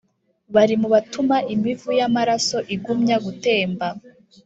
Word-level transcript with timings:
bari 0.55 0.75
mu 0.81 0.87
batuma 0.93 1.37
imivu 1.53 1.89
y’amaraso 1.99 2.57
igumya 2.75 3.15
gutemba 3.25 3.87